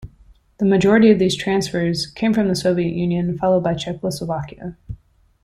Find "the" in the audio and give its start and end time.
0.57-0.65, 2.47-2.55